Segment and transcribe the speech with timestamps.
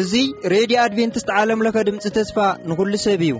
[0.00, 2.36] እዙይ ሬድዮ ኣድቨንትስት ዓለምለኸ ድምፂ ተስፋ
[2.68, 3.32] ንኹሉ ሰብ እዩ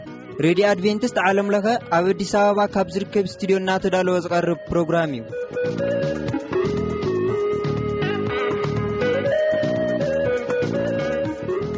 [0.47, 1.67] ሬድዮ ኣድቨንትስት ዓለምለኸ
[1.99, 5.23] ኣብ ኣዲስ ኣበባ ካብ ዝርከብ ስትድዮ እናተዳለወ ዝቐርብ ፕሮግራም እዩ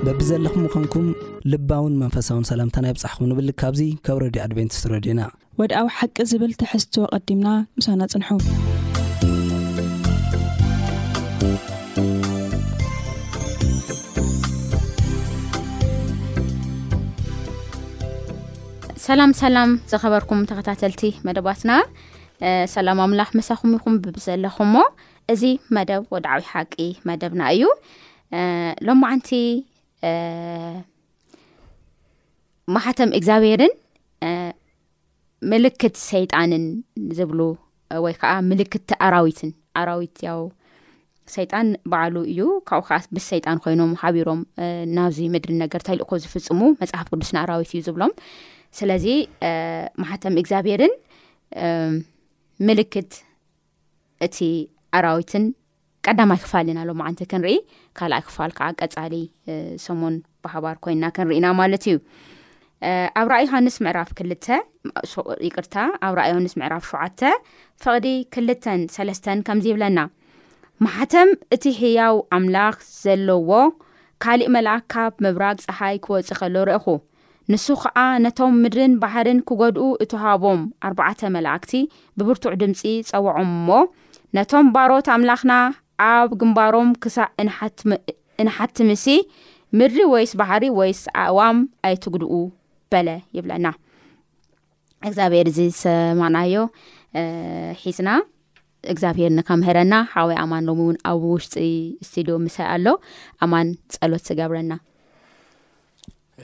[0.07, 1.07] በቢዘለኹም ኮንኩም
[1.53, 5.23] ልባውን መንፈሳውን ሰላምታናይብፅሕኩም ንብል ካብዚ ካብ ረድዩ ኣድቨንቲስ ረድዩና
[5.61, 7.49] ወድዓዊ ሓቂ ዝብል ትሕዝትዎ ቀዲምና
[7.79, 8.29] ምሳና ፅንሑ
[19.07, 21.73] ሰላም ሰላም ዝኸበርኩም ተኸታተልቲ መደባትና
[22.77, 24.87] ሰላም ኣምላኽ መሳኹም ኹም ብብዘለኹም ሞ
[25.37, 25.43] እዚ
[25.79, 26.75] መደብ ወድዓዊ ሓቂ
[27.11, 27.63] መደብና እዩ
[28.89, 29.31] ሎም ማዓንቲ
[32.75, 33.73] ማሓተም እግዚኣብሄርን
[35.53, 36.63] ምልክት ሰይጣንን
[37.19, 37.41] ዝብሉ
[38.05, 40.41] ወይ ከዓ ምልክትቲ ኣራዊትን ኣራዊት ያው
[41.35, 44.41] ሰይጣን በዓሉ እዩ ካብኡ ከዓ ብስሰይጣን ኮይኖም ሓቢሮም
[44.97, 48.13] ናብዚ ምድሪን ነገር ንተሊእኮ ዝፍፅሙ መፅሓፍ ቅዱስና ኣራዊት እዩ ዝብሎም
[48.79, 49.07] ስለዚ
[50.03, 50.95] ማሓተም እግዚኣብሄርን
[52.69, 53.13] ምልክት
[54.27, 54.39] እቲ
[54.99, 55.45] ኣራዊትን
[56.09, 57.55] ቀዳማይ ክፋል ኢና ሎመዓንቲ ክንርኢ
[57.99, 59.15] ካልኣይ ክፋል ከዓ ቀፃሊ
[59.87, 61.97] ሰሙን ባህባር ኮይና ክንርኢና ማለት እዩ
[63.19, 64.47] ኣብ ራእ ዮሃንስ ምዕራፍ ክልተ
[65.47, 65.75] ይቅርታ
[66.07, 67.21] ኣብ ራ ዮሃንስ ምዕራፍ ሸውተ
[67.83, 69.99] ፍቕዲ ክልተን ሰለስተን ከምዚ ይብለና
[70.85, 73.51] ማሕተም እቲ ህያው ኣምላኽ ዘለዎ
[74.25, 76.87] ካሊእ መላኣክ ካብ ምብራግ ፀሓይ ክወፅእ ከሎ ርእኹ
[77.53, 81.73] ንሱ ከዓ ነቶም ምድርን ባሕርን ክገድኡ እቲዋሃቦም ኣርባዕተ መላእክቲ
[82.19, 83.69] ብብርቱዕ ድምፂ ፀወዖም እሞ
[84.39, 85.55] ነቶም ባሮት ኣምላኽና
[86.13, 87.33] ኣብ ግምባሮም ክሳእ
[88.45, 89.07] እንሓቲምሲ
[89.79, 91.57] ምድሪ ወይስ ባሕሪ ወይስ ኣእዋም
[91.89, 92.33] ኣይትግድኡ
[93.37, 93.67] ይብለና
[95.09, 96.55] እግዚኣብሔር እዚ ሰማዕናዮ
[97.81, 98.11] ሒዝና
[98.93, 101.55] እግዚኣብሔር ንከምህረና ሓወይ ኣማን ሎሚ እውን ኣብ ውሽጢ
[102.09, 102.87] ስትድዮ ምሳ ኣሎ
[103.45, 104.73] ኣማን ፀሎት ዝገብረና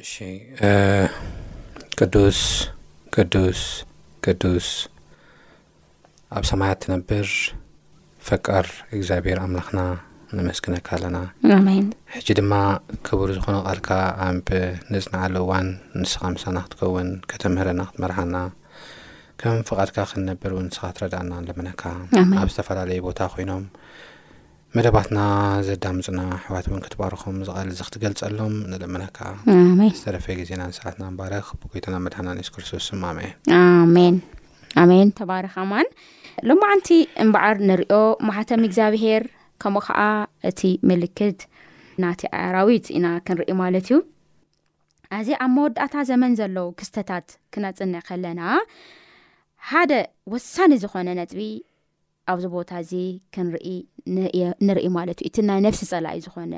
[0.01, 0.31] እ
[1.99, 2.41] ቅዱስ
[3.17, 3.61] ቅዱስ
[4.27, 4.69] ቅዱስ
[6.37, 7.29] ኣብ ሰማያ ትነብር
[8.29, 9.79] ፈቃር እግዚኣብሄር ኣምላክና
[10.39, 11.19] ንመስክነካ ኣለና
[12.15, 12.53] ሕጂ ድማ
[13.07, 13.89] ክቡር ዝኾነ ቃልካ
[14.27, 15.69] ኣብብነፅንኣለ እዋን
[16.01, 18.37] ንስኻ ምሳና ክትኸውን ከተምህረና ክትመርሓና
[19.43, 21.83] ከም ፍቓድካ ክንነብር እን ንስኻ ትረዳእና ንለመነካ
[22.43, 23.65] ኣብ ዝተፈላለዩ ቦታ ኮይኖም
[24.77, 25.19] መደባትና
[25.69, 29.19] ዘዳምፅና ኣሕዋት እውን ክትባርኾም ዝቓል ዚ ክትገልፀሎም ንለመነካ
[29.99, 35.89] ዝተረፈ ግዜና ንሰዓትና ምባረ ብጎይትና መድሓና ንእስ ክርስቶስም ኣመንሜንኣሜን ተባርኻ ማን
[36.51, 36.89] ሎማዓንቲ
[37.25, 37.95] እምበዓር ንሪኦ
[38.29, 39.23] ማሓተም እግዚኣብሄር
[39.63, 40.01] ከምኡ ከዓ
[40.51, 41.41] እቲ ምልክት
[42.03, 43.97] ናቲ ኣራዊት ኢና ክንርኢ ማለት እዩ
[45.17, 48.41] ኣዚ ኣብ መወዳእታ ዘመን ዘለዉ ክስተታት ክነፅኒ ከለና
[49.71, 49.93] ሓደ
[50.33, 51.41] ወሳኒ ዝኾነ ነጥቢ
[52.33, 52.93] ኣብዚ ቦታ እዚ
[53.35, 53.69] ክንርኢ
[54.67, 56.55] ንርኢ ማለት እዩ እቲ ናይ ነብሲ ፀላእ ዝኾነ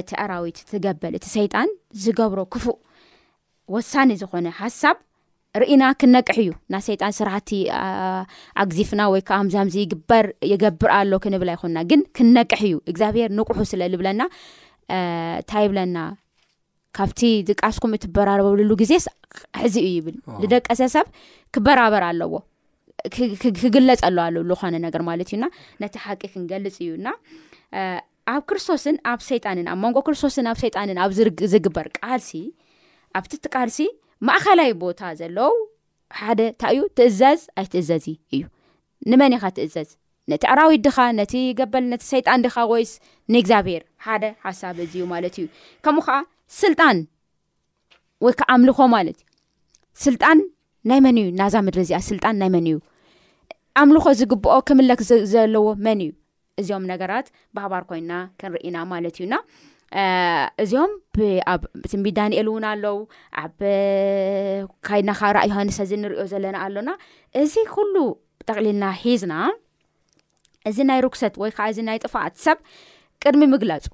[0.00, 1.68] እቲ ኣራዊት ትገበል እቲ ሰይጣን
[2.04, 2.78] ዝገብሮ ክፉእ
[3.76, 4.96] ወሳኒ ዝኾነ ሃሳብ
[5.62, 7.50] ርእና ክነቅሕ እዩ ናይ ሰይጣን ስራሕቲ
[8.64, 14.20] ኣግዚፍና ወይ ከዓ ዚምዚ ይግበር የገብር ኣሎ ክንብል ኣይኹና ግን ክነቅሕ እዩ እግዚኣብሄር ንቁሑ ስለልብለና
[14.30, 15.96] ንታይ ብለና
[16.98, 18.92] ካብቲ ዝቃስኩም እትበራረበሉ ግዜ
[19.62, 21.06] ሕዚ እዩ ይብል ንደቀሰሰብ
[21.54, 22.32] ክበራበር ኣለዎ
[23.64, 24.18] ክግለፀሎ
[24.68, 27.06] ኣነማዩሓቂክገልፅ እዩና
[28.34, 31.10] ኣብ ክርስቶስን ኣብ ይጣ ኣብንጎ ክርስቶስን ኣብ ይጣ ኣብ
[31.54, 32.30] ዝግበር ቃልሲ
[33.18, 33.78] ኣብትቲ ቃልሲ
[34.26, 35.38] ማእኸላይ ቦታ ዘለ
[36.20, 38.42] ሓደ እንታይ እዩ ትእዘዝ ኣይ ትእዘዝ እዩ
[39.10, 39.88] ንመን ኢኻ ትእዘዝ
[40.30, 42.92] ነቲ ዕራዊት ድኻ ነቲ ገበል ነቲ ሰይጣን ድኻ ወይስ
[43.32, 45.44] ንእግዚኣብሔር ሓደ ሓሳብ እዚዩ ማለት እዩ
[45.84, 46.16] ከምኡ ከዓ
[46.62, 46.98] ስልጣን
[48.24, 49.24] ወይ ከዓ ኣምልኾ ማለትእ
[50.04, 50.38] ስልጣን
[50.90, 52.76] ናይ መን እዩ ናዛ ምድሪ እዚኣ ስልጣን ናይ መን እዩ
[53.82, 55.00] ኣምልኾ ዝግብኦ ክምለክ
[55.34, 56.12] ዘለዎ መን እዩ
[56.60, 57.26] እዚዮም ነገራት
[57.56, 59.34] ባህባር ኮይና ክንርኢና ማለት እዩና
[60.62, 60.90] እዚም
[61.52, 62.96] ኣብ ትቢ ዳንኤል እውን ኣለዉ
[63.42, 63.54] ኣብ
[64.86, 66.90] ካይድናካ ራእዩ ሃንስ እዚ ንሪኦ ዘለና ኣሎና
[67.42, 67.94] እዚ ኩሉ
[68.48, 69.34] ጠቅሊልና ሒዝና
[70.70, 72.58] እዚ ናይ ሩክሰት ወይ ከዓ እዚ ናይ ጥፋኣት ሰብ
[73.22, 73.84] ቅድሚ ምግላፁ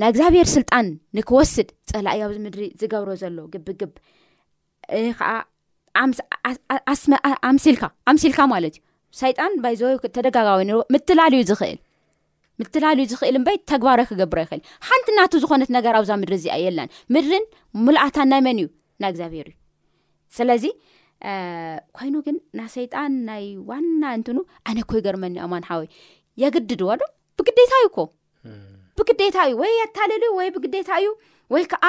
[0.00, 0.86] ናይ እግዚኣብሔር ስልጣን
[1.18, 3.92] ንክወስድ ፀላእዮዊ ምድሪ ዝገብሮ ዘሎ ግቢግብ
[5.18, 5.32] ከዓ
[7.56, 8.84] ምሲልካ ኣምሲልካ ማለት እዩ
[9.22, 9.74] ሰይጣን ባይ
[10.16, 11.78] ተደጋጋሚ ምትላልዩ ዝኽእል
[12.60, 17.44] ምትላልዩ ዝኽእል በይ ተግባርይ ክገብሮ ይክእል ሓንቲ ናቱ ዝኾነት ነገር ኣብዛ ምድሪ እዚኣየላን ምድሪን
[17.86, 18.66] ሙልኣታ ናይ መን እዩ
[19.02, 19.54] ናይእግዚኣብሄር እዩ
[20.36, 20.64] ስለዚ
[21.98, 24.38] ኮይኑ ግን ና ሰይጣን ናይ ዋና እንትኑ
[24.70, 25.88] ኣነ ኮይ ገርመኒ ማን ሓወይ
[26.42, 27.06] የግድድዎ ዶ
[27.40, 28.02] ብግዴታ ዩ ኮ
[29.00, 31.08] ብግዴታ እዩ ወይ የታለልዩ ወይ ብግዴታ እዩ
[31.54, 31.84] ወይ ከዓ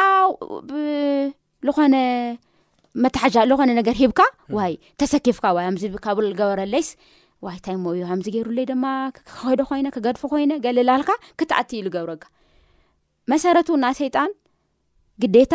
[1.68, 1.95] ዝኾነ
[3.04, 4.21] መታሓጃ ዝኾነ ነገር ሂብካ
[4.57, 6.88] ወይ ተሰኪፍካ ወ ዚቢካብገበረለይስ
[7.48, 8.86] ዋይታይ ሞብ ከምዚገይሩለይ ድማ
[9.18, 11.10] ክኸዶ ኮይነ ክገድፉ ኮይነ ገልላልካ
[11.40, 12.24] ክትኣት እዩ ዝገብረካ
[13.32, 14.32] መሰረቱ ና ሰይጣን
[15.24, 15.54] ግዴታ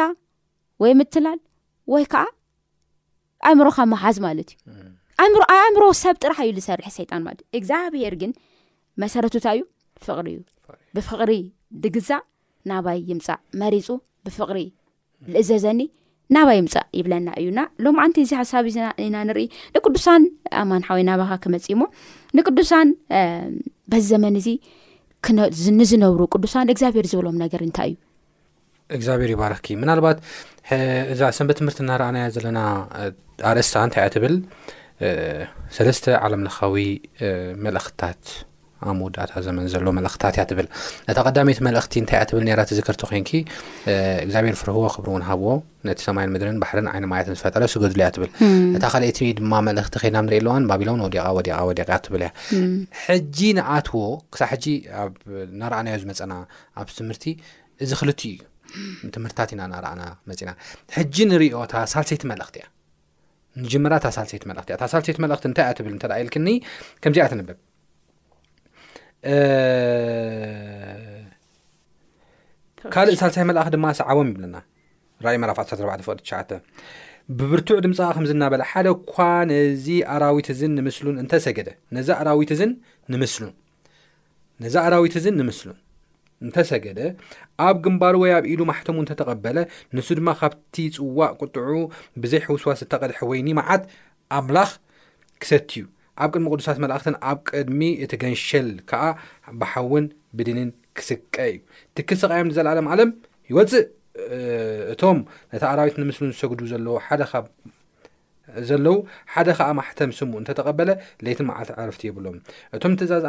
[0.83, 1.39] ወይ ምትላል
[1.93, 2.23] ወይ ከዓ
[3.49, 4.85] ኣእምሮ ካብ መሃዝ ማለት እዩ
[5.25, 8.33] ኣሮኣብኣእምሮ ሰብ ጥራሕ እዩ ዝሰርሐ ሰይጣን ማለት እዩ እግዚኣብሄር ግን
[9.03, 9.63] መሰረቱእታ እዩ
[10.07, 10.41] ፍቅሪ እዩ
[10.97, 11.33] ብፍቅሪ
[11.83, 12.23] ድግዛእ
[12.71, 13.89] ናባይ ይምፃእ መሪፁ
[14.27, 14.59] ብፍቅሪ
[15.35, 15.81] ልእዘዘኒ
[16.35, 18.65] ናባ ይምፃእ ይብለና እዩና ሎማዓንቲ እዚ ሓሳብ
[19.07, 20.23] እና ንርኢ ንቅዱሳን
[20.61, 21.85] ኣማንሓወይ ናባኻ ከመፂእ ሞ
[22.37, 22.89] ንቅዱሳን
[23.93, 24.49] በዚ ዘመን እዚ
[25.81, 32.61] ንዝነብሩ ቅዱሳን እግዚኣብሄር ዝብሎም ነገር እንታይ እዩ እግዚኣብሄር ይባረኪ ምናልባትእዛ ሰንበት ትምህርቲ እናረኣና ዘለና
[33.51, 34.35] ኣርእስታ እንታይ ያ ትብል
[35.77, 36.75] ሰለስተ ዓለምለካዊ
[37.67, 38.23] መልእክትታት
[38.89, 40.67] ኣብ መወዳእታ ዘመኒ ዘሎዎ መልእኽትታት እያ ትብል
[41.09, 43.17] ነታ ቀዳሚት መልእኽቲ ንታይ እያ ትብል ነራት ዝክርቲ ኮን
[44.25, 45.49] እግዚኣብሔር ፍርህቦ ክብር እውን ሃብዎ
[45.89, 48.31] ነቲ ሰማይን ምድርን ባሕርን ዓይነማየትን ዝፈጠረ ስገድሉ እያ ትብል
[48.77, 52.31] እታ ካልእቲ ድማ መልእኽቲ ከድናብ ንሪኢ ኣለዋን ባቢሎን ወዲ ወቃ ወዲቕያ ትብል ያ
[53.07, 54.03] ሕጂ ንኣትዎ
[54.35, 54.67] ክሳብ ሕጂ
[55.03, 55.09] ኣ
[55.63, 56.35] ናርኣናዮ ዝመፀና
[56.83, 57.25] ኣብ ትምህርቲ
[57.87, 58.39] እዚ ክልትኡ እዩ
[59.17, 60.51] ትምህርታት ኢና ናረኣና መፅና
[60.97, 62.69] ሕጂ ንሪኦ ታ ሳልሰይቲ መልእኽቲ እያ
[63.63, 63.85] ንጀመ
[64.19, 65.93] ሳሰይቲ መእቲእ ሳሰይቲ መኽ ንታይእብል
[66.23, 66.47] ኢልክኒ
[67.03, 67.59] ከምዚ ትንብብ
[72.95, 74.57] ካልእ ሳልሳይ መልእኪ ድማ ሳዓቦም ይብለና
[75.25, 76.51] ራእዩ መራፍ 14ፍ9
[77.39, 82.73] ብብርቱዕ ድምፅኻ ከምዝናበለ ሓደ ኳ ነዚ ኣራዊት ዝን ንምስሉን እንተ ሰገደ ነዚ ኣራዊት ዝን
[83.15, 83.53] ንምስሉን
[84.65, 85.79] ነዛ ኣራዊት ዝን ንምስሉን
[86.47, 87.01] እንተ ሰገደ
[87.67, 89.59] ኣብ ግንባሩ ወይ ኣብ ኢሉ ማሕቶሙ እንተተቐበለ
[89.97, 91.77] ንሱ ድማ ካብቲ ፅዋቅ ቅጥዑ
[92.25, 93.83] ብዘይ ሕውስዋስ ዝተቐድሐ ወይኒ መዓት
[94.39, 94.73] ኣምላኽ
[95.43, 95.85] ክሰቲ እዩ
[96.23, 99.03] ኣብ ቅድሚ ቅዱሳት መላእኽትን ኣብ ቅድሚ እቲ ገንሸል ከዓ
[99.61, 100.05] ባሓውን
[100.39, 100.69] ብድንን
[100.99, 101.57] ክስቀ እዩ
[101.99, 103.11] ትክ ስቃዮም ዘለዓለም ዓለም
[103.53, 103.85] ይወፅእ
[104.93, 105.19] እቶም
[105.53, 108.95] ነታ ኣራዊት ንምስሊ ዝሰግዱ ዘለዘለው
[109.33, 110.91] ሓደ ከዓ ማሕተም ስሙእ እንተተቐበለ
[111.27, 112.37] ለይትን መዓልቲ ዓረፍቲ ይብሎም
[112.77, 113.25] እቶም ንትእዛዝ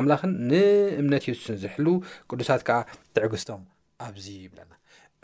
[0.00, 1.94] ኣምላኽን ንእምነት የሱስን ዝሕልው
[2.30, 2.78] ቅዱሳት ከዓ
[3.16, 3.62] ትዕግዝቶም
[4.06, 4.72] ኣብዚ ይብለና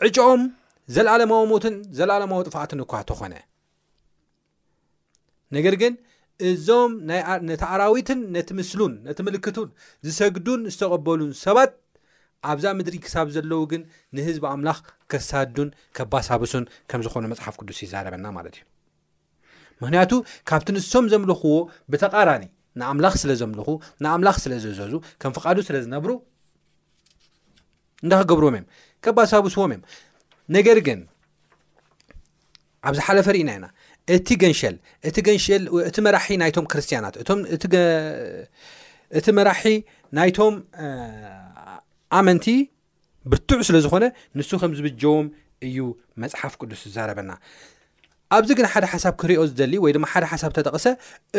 [0.07, 0.41] ዕጨኦም
[0.95, 3.33] ዘለኣለማዊ ሞትን ዘለኣለማዊ ጥፋእትን እኳ ተኾነ
[5.57, 5.93] ነገር ግን
[6.49, 6.91] እዞም
[7.51, 9.69] ነቲ ኣራዊትን ነቲ ምስሉን ነቲ ምልክቱን
[10.05, 11.71] ዝሰግዱን ዝተቐበሉን ሰባት
[12.51, 13.81] ኣብዛ ምድሪ ክሳብ ዘለው ግን
[14.17, 14.77] ንህዝቢ ኣምላኽ
[15.11, 18.63] ከሳዱን ከባሳብሱን ከም ዝኮኑ መፅሓፍ ቅዱስ ይዘረበና ማለት እዩ
[19.83, 20.11] ምክንያቱ
[20.49, 21.55] ካብቲ ንሶም ዘምልኽዎ
[21.91, 22.43] ብተቃራኒ
[22.81, 23.69] ንኣምላኽ ስለ ዘምልኹ
[24.03, 26.11] ንኣምላኽ ስለ ዘዘዙ ከም ፍቃዱ ስለ ዝነብሩ
[28.05, 28.67] እንዳክገብርዎም እዮም
[29.05, 29.83] ከባሳብስዎም እዮም
[30.57, 31.01] ነገር ግን
[32.87, 33.65] ኣብዝ ሓለፈርኢና ኢና
[34.15, 34.75] እቲ ገንሸል
[35.09, 37.15] እቲ ገንሸል እቲ መራሒ ናይቶም ክርስትያናት
[39.19, 39.63] እቲ መራሒ
[40.17, 40.55] ናይቶም
[42.19, 42.47] ኣመንቲ
[43.31, 44.05] ብርቱዕ ስለ ዝኮነ
[44.37, 45.27] ንሱ ከም ዝብጀቦም
[45.67, 45.79] እዩ
[46.21, 47.31] መፅሓፍ ቅዱስ ዝዛረበና
[48.35, 50.85] ኣብዚ ግና ሓደ ሓሳብ ክሪዮ ዝደሊ ወይ ድማ ሓደ ሓሳብ ተጠቕሰ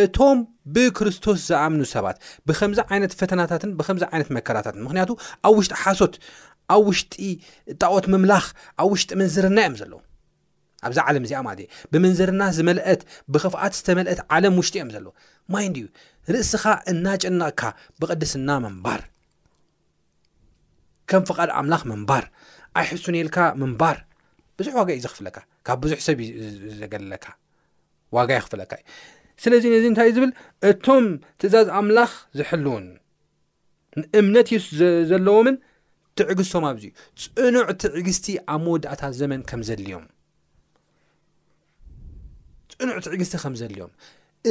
[0.03, 0.39] እቶም
[0.75, 2.17] ብክርስቶስ ዝኣምኑ ሰባት
[2.49, 5.11] ብከምዚ ዓይነት ፈተናታትን ብከምዚ ዓይነት መከራታትን ምክንያቱ
[5.49, 6.15] ኣብ ውሽጢ ሓሶት
[6.75, 7.15] ኣብ ውሽጢ
[7.75, 8.47] እጣቆት ምምላኽ
[8.85, 10.01] ኣብ ውሽጢ ምንዝርና እዮም ዘለዎ
[10.87, 13.01] ኣብዛ ዓለም እዚኣ ማእእ ብመንዘርና ዝመልአት
[13.33, 15.13] ብክፍኣት ዝተመልአት ዓለም ውሽጢ እዮም ዘለዎ
[15.53, 15.85] ማይ እንድዩ
[16.35, 17.63] ርእስኻ እናጭነቕካ
[18.01, 19.03] ብቅድስና ምንባር
[21.13, 22.25] ከም ፍቓድ ኣምላኽ ምንባር
[22.81, 23.97] ኣይ ሕሱ ነልካ ምንባር
[24.59, 26.29] ብዙሕ ዋጋ እዩ ዘክፍለካ ካብ ብዙሕ ሰብ ዩ
[26.81, 27.27] ዘገለካ
[28.17, 28.85] ዋጋ ይኽፍለካ እዩ
[29.45, 30.33] ስለዚ ነዚ እንታይእዩ ዝብል
[30.71, 31.07] እቶም
[31.41, 32.85] ትእዛዝ ኣምላኽ ዝሕልውን
[34.01, 34.59] ንእምነት እዩ
[35.13, 35.57] ዘለዎምን
[36.19, 36.91] ትዕግዝቶም ኣብዚዩ
[37.39, 40.05] ፅኑዕ ትዕግስቲ ኣብ መወዳእታት ዘመን ከም ዘድልዮም
[42.79, 43.91] ፅኑዕ ትዕግዝቲ ከም ዘልዮም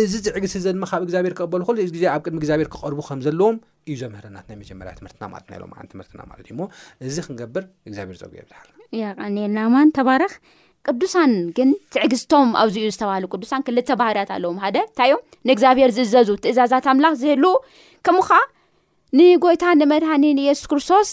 [0.01, 3.57] እዚ ትዕግዝቲ ዘ ድማ ካብ እግዚኣብሔር ክቅበሉ ኩሉእ ግዜ ኣብ ቅድሚ እግዚኣብሄር ክቐርቡ ከም ዘለዎም
[3.89, 6.61] እዩ ዞምህርናት ናይ መጀመርያ ትምርትና ማለት ናሎም ነ ትምርትና ማለት እዩሞ
[7.09, 10.33] እዚ ክንገብር እግዚኣብሔር ፀጉር ሃል ኒኤናማን ተባረክ
[10.89, 16.29] ቅዱሳን ግን ትዕግዝቶም ኣብዚ ዩ ዝተባሃሉ ቅዱሳን ክልተ ባህርያት ኣለዎም ሓደ እንታይ እዮም ንእግዚኣብሄር ዝእዘዙ
[16.45, 17.45] ትእዛዛት ኣምላኽ ዝህሉ
[18.07, 18.31] ከምኡካ
[19.19, 21.09] ንጎይታ ንመድሃኒ ንየሱስ ክርስቶስ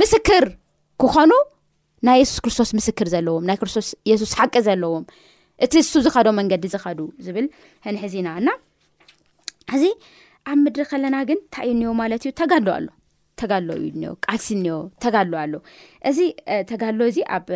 [0.00, 0.44] ምስክር
[1.02, 1.32] ክኾኑ
[2.06, 5.04] ናይ የሱስ ክርስቶስ ምስክር ዘለዎም ናይ ክርስቶስ የሱስ ሓቂ ዘለዎም
[5.64, 7.46] እቲ ንሱ ዝካዶ መንገዲ ዝኸዱ ዝብል
[7.94, 8.48] ንሕዚና እና
[9.76, 9.84] እዚ
[10.50, 12.86] ኣብ ምድሪ ከለና ግን እታይ ዩ እኒ ማለት እዩ ተጋሎ ኣሎ
[13.40, 14.66] ተጋሎ ዩ እኒ ቃልሲ እኒ
[15.04, 15.54] ተጋሎ ኣሎ
[16.10, 16.18] እዚ
[16.70, 17.46] ተጋሎ እዚ ኣብ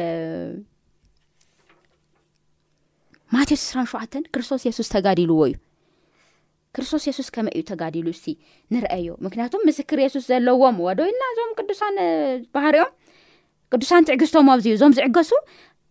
[3.35, 5.54] ማቴዎስ 27 ክርስቶስ የሱስ ተጋዲልዎ እዩ
[6.76, 8.35] ክርስቶስ የሱስ ከመይ እዩ ተጋዲሉ ስ
[8.75, 11.97] ንርአዩ ምክንያቱም ምስክር የሱስ ዘለዎም ወደይልና እዞም ቅዱሳን
[12.56, 12.92] ባህሪኦም
[13.75, 15.30] ቅዱሳን ትዕግዝቶም ኣብዚዩ እዞም ዝዕገሱ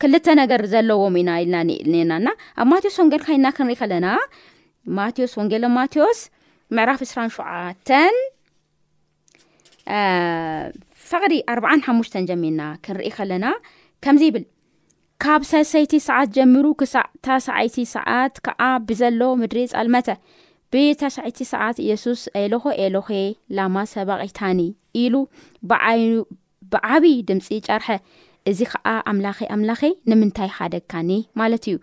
[0.02, 2.28] ክልተ ነገር ዘለዎም ኢና ኢልናኢኔናና
[2.62, 4.08] ኣብ ማቴዎስ ወንጌል ካይና ክንሪኢ ከለና
[4.98, 6.20] ማቴዎስ ወንጌልብ ማቴዎስ
[6.76, 7.38] ምዕራፍ 2
[7.90, 7.92] 7
[11.10, 13.46] ፈቕሪ 4 ሓሙሽተ ጀሚርና ክንርኢ ከለና
[14.06, 14.46] ከምዚ ይብል
[15.26, 20.10] ካብ ሰሰይቲ ሰዓት ጀምሩ ክሳዕ ተሳዓይቲ ሰዓት ከዓ ብዘሎ ምድሪ ፀልመተ
[20.74, 23.10] ብተሳዐይቲ ሰዓት ኢየሱስ ኤሎኾ ኤሎኸ
[23.60, 24.60] ላማ ሰባቂታኒ
[25.04, 25.14] ኢሉ
[26.74, 27.90] ብዓብዪ ድምፂ ጨርሐ
[28.50, 31.10] እዚ ከዓ ኣምላኸይ ኣምላኸይ ንምንታይ ሓደግካኒ
[31.42, 31.76] ማለት እዩ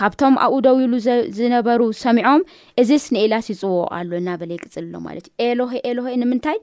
[0.00, 0.94] ካብቶም ኣብኡ ደው ኢሉ
[1.36, 2.42] ዝነበሩ ሰሚዖም
[2.80, 6.58] እዚስ ንኢላስ ይፅዎዕ ኣሎ እናበለ ይቅፅል ኣሎ ማለት እዩ ኤሎሄ ኤሎሄ ንምንታይ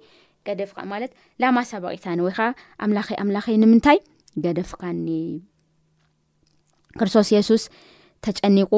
[0.47, 2.47] ገደፍካ ማለት ላማ ሰበቂታኒ ወይ ከዓ
[2.85, 3.99] ኣምላኸይ ኣምላኸይ ንምንታይ
[4.45, 5.05] ገደፍካኒ
[6.99, 7.65] ክርስቶስ የሱስ
[8.25, 8.73] ተጨኒቁ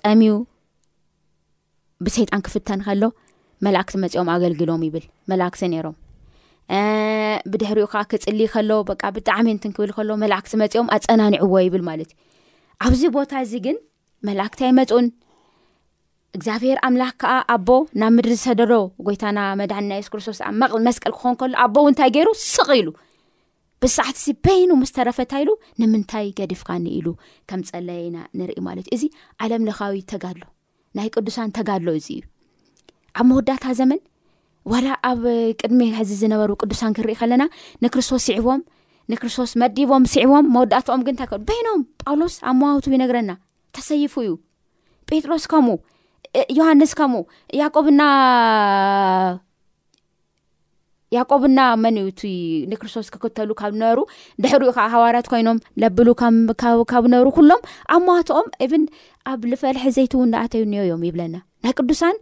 [0.00, 0.34] ጠሚዩ
[2.06, 3.02] ብሰይጣን ክፍተን ከሎ
[3.64, 5.96] መላእክሲ መፂኦም ኣገልግሎም ይብል መላእክሲ ነይሮም
[7.52, 13.02] ብድሕሪኡ ከዓ ክፅሊ ከሎ በ ብጣዕሚ እንትን ክብል ከሎ መላእክቲ መፂኦም ኣፀናኒዕዎ ይብልማለት እዩ ኣብዚ
[13.16, 13.76] ቦታ እዚ ግን
[14.28, 15.06] መላእክቲ ይመፁኡን
[16.36, 17.68] እግዚኣብሔር ኣምላክ ከዓ ኣቦ
[18.00, 18.74] ናብ ምድሪ ዝሰደዶ
[19.06, 22.88] ጎይታና መድን ና ስ ክርስቶስ መቕ መስቀል ክኾን ከሎ ኣቦ እው እንታይ ገይሩ ስቕ ኢሉ
[23.82, 25.50] ብሳዕት ዚ በይኑ ምስተረፈታ ኢሉ
[25.80, 27.08] ንምንታይ ገዲፍካኒ ኢሉ
[27.50, 29.04] ከም ፀለየ ኢና ንርኢ ማለት እዩ እዚ
[29.44, 30.44] ዓለምለኻዊ ተጋድሎ
[30.98, 33.50] ናይቅዱሳ ተጋድሎ እዚእዩወዳ
[34.70, 35.22] ወላ ኣብ
[35.60, 37.44] ቅድሚ ሕዚ ዝነበሩ ቅዱሳን ክሪኢ ከለና
[37.84, 38.60] ንክርስቶስ ስዕቦም
[39.12, 43.32] ንክርስቶስ መዲቦም ስዕቦም መወዳእትኦም ግን ንታይ ከ በይኖም ጳውሎስ ኣብ ምዋውቱ ይነግረና
[43.76, 44.30] ተሰይፉ እዩ
[45.10, 45.78] ጴጥሮስ ከምኡ
[46.58, 47.22] ዮሃንስ ከምኡ
[47.76, 48.10] ቆብናያቆብና
[51.82, 52.12] መን እዩ
[52.72, 53.98] ንክርስቶስ ክክተሉ ካብ ነበሩ
[54.44, 57.60] ድሕሪኡ ከዓ ሃዋራት ኮይኖም ለብሉ ካብ ነበሩ ኩሎም
[57.96, 58.84] ኣብ ምዋትኦም እብን
[59.32, 62.16] ኣብ ልፈልሒዘይቲ እውን ዳኣተዩ እኒ እዮም ይብለና ናይ ቅዱሳን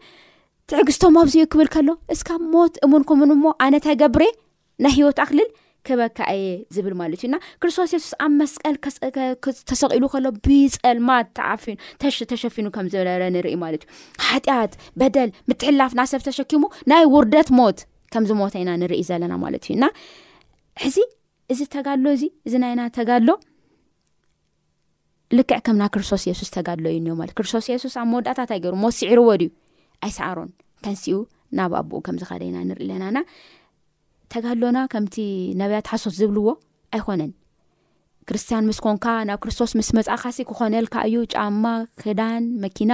[0.82, 4.22] ዕግዝቶም ኣብዚ ክብል ከሎ እስካ ሞት እሙን ከምን ሞ ኣነ ተገብረ
[4.84, 5.48] ናይ ሂወት ኣክልል
[5.86, 8.74] ከበካእየ ዝብል ማለት እዩና ክርስቶስ የሱስ ኣብ መስቀል
[9.70, 11.08] ተሰቂሉ ከሎ ብፀልማ
[12.54, 15.28] ፊማዩትደል
[15.62, 16.62] ትሕላፍና ሰብ ተሸኪሙ
[16.92, 17.78] ናይ ውርደት ሞት
[18.14, 19.84] ከምዚሞት ኢና ንርኢ ዘለና ማለት ዩና
[20.84, 20.96] ሕዚ
[21.54, 23.28] እዚ ተጋሎ እዚ እዚ ናይና ተጋሎ
[25.38, 26.98] ልክዕከምና ክርስቶስሱስ ተጋድሎ ዩ
[27.34, 29.42] እክስቶስሱስ ኣብ መወዳእታ ይገሩዕርዎዩ
[30.06, 30.50] ኣይሰዓሮን
[30.84, 31.16] ከንስኡ
[31.58, 33.18] ናብ ኣቦኡ ከምዚ ካደና ንርኢ ለናና
[34.32, 35.16] ተጋሎና ከምቲ
[35.60, 36.46] ነብያት ሓሶስ ዝብልዎ
[36.96, 37.30] ኣይኮነን
[38.28, 41.64] ክርስትያን ምስ ኮንካ ናብ ክርስቶስ ምስ መፃእኻሲ ክኾነልካ እዩ ጫማ
[42.00, 42.92] ክዳን መኪና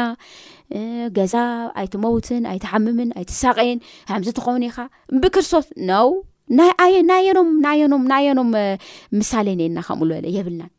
[1.18, 1.34] ገዛ
[1.80, 3.78] ኣይትመውትን ኣይትሓምምን ኣይትሳቀይን
[4.10, 4.78] ከምዚትኸውኒ ኢኻ
[5.24, 6.08] ብክርስቶስ ነው
[6.58, 7.94] ና የንየኖምየኖ
[8.28, 8.50] የኖም
[9.20, 10.72] ምሳሌ ነና ከምኡሉበለ የብልናን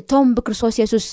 [0.00, 1.06] እቶም ብክርስቶስ የሱስ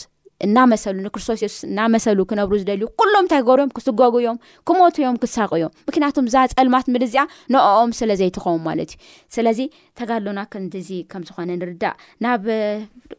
[0.45, 4.37] እናመሰሉ ንክርስቶስ የሱስ እናመሰሉ ክነብሩ ዝደልዩ ኩሎም ንታይ ክገርዮም ክስጎጉእዮም
[4.67, 7.23] ክመትዮም ክሳቅእዮም ምክንያቱም እዛ ፀልማት ምርዚኣ
[7.53, 8.99] ንኣኦም ስለ ዘይትኸሙ ማለት እዩ
[9.35, 9.59] ስለዚ
[9.99, 12.43] ተጋሎና ክንዚ ከምዝኾነ ንርዳእ ናብ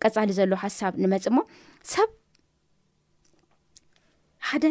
[0.04, 1.44] ቀፃሊ ዘሎ ሓሳብ ንመፅ ሞ
[1.94, 2.10] ሰብ
[4.50, 4.64] ሓደ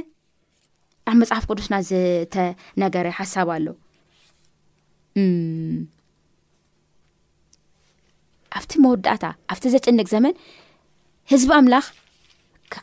[1.10, 3.76] ኣብ መፅሓፍ ቅዱስና ዝተነገረ ሓሳብ ኣለው
[8.58, 9.24] ኣብቲ መወዳእታ
[9.54, 10.34] ኣብቲ ዘጭንቅ ዘመን
[11.32, 11.86] ህዝቢ ኣምላኽ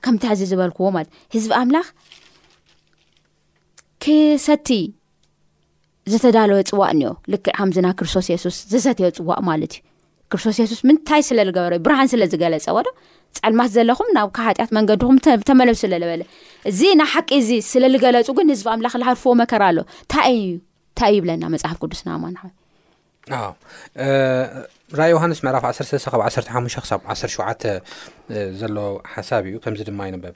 [0.04, 1.86] ከምታሕዚ ዝበልክዎ ማለት ህዝቢ ኣምላኽ
[4.04, 4.68] ክሰቲ
[6.12, 9.82] ዝተዳለወ ፅዋቅ እኒኦ ልክዕ ከምዚና ክርስቶስ የሱስ ዘሰትዮ ፅዋቅ ማለት እዩ
[10.32, 12.88] ክርስቶስ የሱስ ምንታይ ስለ ዝገበረዩ ብርሃን ስለዝገለፀ ዎዶ
[13.38, 15.18] ፃልማት ዘለኹም ናብ ከብ ሃጢኣት መንገድኹም
[15.50, 16.22] ተመለሱ ስለዝበለ
[16.70, 20.50] እዚ ናብ ሓቂ እዚ ስለ ዝገለፁ ግን ህዝቢ ኣምላኽ ዝሃርፍዎ መከራ ኣሎ እንታይ እ እዩ
[20.56, 22.34] ንታይ እዩ ይብለና መፅሓፍ ቅዱስናማን
[25.00, 27.28] ራይ ዮሃንስ ምዕራፍ 13 ካብ 1ሓሙ ክሳብ 1ሸ
[28.60, 28.76] ዘሎ
[29.12, 30.34] ሓሳብ እዩ ከምዚ ድማ ይንበብ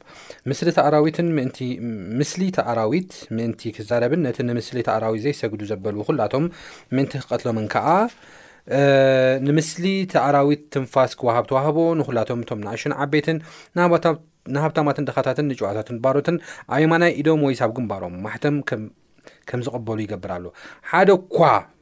[0.50, 1.28] ምስሊ ተኣራዊትን
[2.18, 6.44] ምስሊ ተኣራዊት ምእንቲ ክዛረብን ነቲ ንምስሊ ተኣራዊት ዘይሰግዱ ዘበል ኩላቶም
[6.94, 7.88] ምእንቲ ክቐትሎምን ከዓ
[9.48, 13.40] ንምስሊ ተኣራዊት ትንፋስ ክውሃብ ተዋህቦ ንኹላቶም እቶም ንእሽን ዓበይትን
[14.54, 16.36] ንሃብታማት ድካታትን ንጫዋታትን ባሮትን
[16.76, 18.58] ኣይማናይ ኢዶም ወይ ሳብ ግንባሮም ማቶም
[19.50, 20.46] ከም ዝቕበሉ ይገብር ኣሎ
[20.90, 21.38] ሓደኳ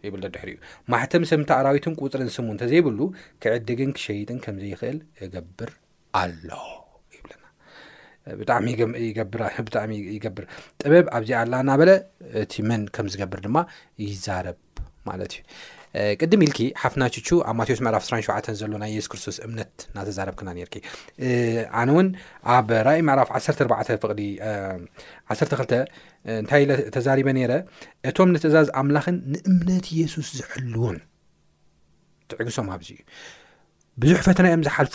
[0.06, 0.59] ይብል ድሕሪ እዩ
[0.92, 2.99] ማሕተም ስምታ ኣራዊትን ቁፅርን ስሙ እንተዘይብሉ
[3.42, 5.71] ክዕድግን ክሸይጥን ከምዘይክእል እገብር
[6.23, 6.49] ኣሎ
[7.16, 7.44] ይብለና
[8.40, 8.66] ብጣዕሚ
[9.68, 10.44] ብጣዕሚ ይገብር
[10.83, 11.92] ጥበብ ኣብዚ ኣላና በለ
[12.42, 13.59] እቲ ምን ከም ዝገብር ድማ
[14.04, 14.61] ይዛረብ
[15.09, 15.42] ማለት እዩ
[16.23, 20.77] ቅድም ኢልኪ ሓፍናችቹ ኣብ ማቴዎስ ምዕራፍ 27 ዘሎ ናይ የሱ ክርስቶስ እምነት እናተዛረብክና ነርኪ
[21.81, 22.09] ኣነ እውን
[22.55, 24.23] ኣብ ራእ ምዕራፍ 14 ፍቕዲ
[25.35, 25.75] 12
[26.41, 27.53] እንታይ ኢ ተዛሪበ ነይረ
[28.11, 30.97] እቶም ንትእዛዝ ኣምላኽን ንእምነት የሱስ ዝሕልውን
[32.33, 33.03] ትዕግሶም ኣብዚ እዩ
[34.03, 34.95] ብዙሕ ፈተና እዮም ዝሓልፉ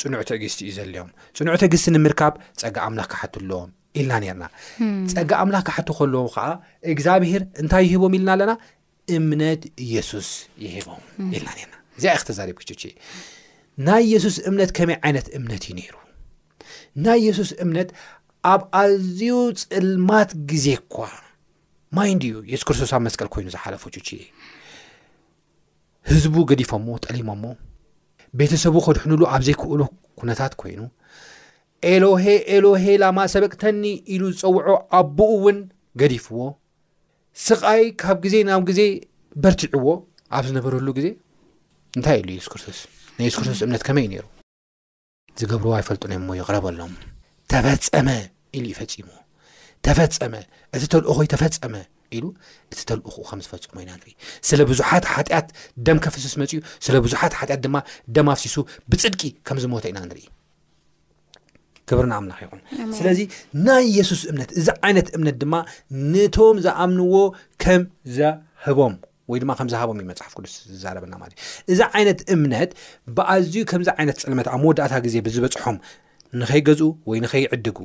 [0.00, 4.44] ፅኑዑቲ ግስቲ እዩ ዘለዮም ፅኑዕቲ እግስሲ ንምርካብ ፀጋ ኣምላኽ ክሓት ኣለዎም ኢልና ነርና
[5.14, 6.46] ፀጋ ኣምላኽ ክሓቲ ኸለዎ ከዓ
[6.92, 8.52] እግዚኣብሄር እንታይ ይህቦም ኢልና ኣለና
[9.18, 10.28] እምነት እየሱስ
[10.64, 10.88] ይሄቦ
[11.36, 12.82] ኢልና ና እዚ ክተዛሪብ ች
[13.86, 15.94] ናይ የሱስ እምነት ከመይ ዓይነት እምነት እዩ ነይሩ
[17.04, 17.90] ናይ የሱስ እምነት
[18.52, 19.20] ኣብ ኣዝዩ
[19.62, 20.96] ፅልማት ግዜ እኳ
[21.96, 24.08] ማይ ንዲዩ የሱስ ክርስቶስኣብ መስቀል ኮይኑ ዝሓለፉ ች
[26.10, 27.44] ህዝቡ ገዲፎሞ ጠሊሞሞ
[28.40, 29.80] ቤተሰቡ ከድሕኑሉ ኣብ ዘይክእሉ
[30.20, 30.80] ኩነታት ኮይኑ
[31.92, 32.24] ኤሎሄ
[32.56, 33.82] ኤሎሄ ላማ ሰበቅተኒ
[34.14, 35.58] ኢሉ ዝፀውዖ ኣቦኡ እውን
[36.00, 36.38] ገዲፍዎ
[37.48, 38.80] ስቃይ ካብ ግዜ ናብ ግዜ
[39.44, 39.86] በርቲዕዎ
[40.36, 41.06] ኣብ ዝነበረሉ ግዜ
[41.98, 42.78] እንታይ ኢሉ የስ ክርስቶስ
[43.18, 44.24] ናይየሱ ክርስቶስ እምነት ከመይ እዩ ነይሩ
[45.40, 46.92] ዝገብርዎ ኣይፈልጡነሞ ይቕረበሎም
[47.52, 48.08] ተፈፀመ
[48.58, 49.08] ኢሉ ዩ ፈፂሞ
[49.88, 50.34] ተፈፀመ
[50.76, 51.74] እቲ ተልእኮይ ተፈፀመ
[52.18, 52.24] ኢሉ
[52.72, 54.12] እቲ ተልእ ኹኡ ከም ዝፈፅሞ ኢና ንርኢ
[54.48, 55.48] ስለ ብዙሓት ሓጢኣት
[55.88, 56.52] ደም ከፍሲስ መፅ
[56.88, 57.76] ስለ ብዙሓት ሓጢኣት ድማ
[58.18, 58.56] ደም ኣፍሲሱ
[58.92, 60.24] ብፅድቂ ከም ዝሞተ ኢና ንርኢ
[61.90, 62.60] ክብርና ኣምናይኹን
[62.98, 63.20] ስለዚ
[63.66, 65.54] ናይ የሱስ እምነት እዚ ዓይነት እምነት ድማ
[66.14, 67.14] ነቶም ዝኣምንዎ
[67.62, 67.82] ከም
[68.16, 68.94] ዝህቦም
[69.32, 72.70] ወይ ድማ ከምዝሃቦም ዩ መፅሓፍ ቅዱስ ዝዛረበና ማለት እዩ እዚ ዓይነት እምነት
[73.16, 75.76] ብኣዝዩ ከምዚ ዓይነት ፅልመት ኣብ መወዳእታ ግዜ ብዝበፅሖም
[76.40, 77.78] ንኸይገዝኡ ወይ ንኸይዕድጉ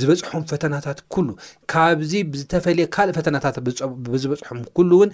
[0.00, 1.28] ዝበፅሖም ፈተናታት ኩሉ
[1.72, 3.56] ካብዚ ብዝተፈለየ ካልእ ፈተናታት
[4.12, 5.10] ብዝበፅሖም ኩሉ እውን